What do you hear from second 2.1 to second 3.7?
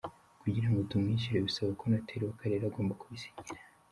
w’akarere agomba kubisinyira.